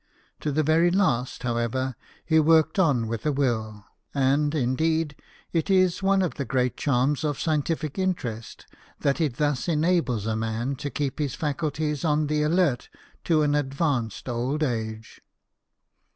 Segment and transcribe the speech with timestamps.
[0.39, 1.95] To the very last, however,
[2.25, 3.85] he worked on with a will;
[4.15, 5.15] and, indeed,
[5.53, 8.65] it is one of the great charms of scientific interest
[9.01, 12.89] that it thus enables a man to keep his faculties on the alert
[13.25, 15.21] to an advanced old age.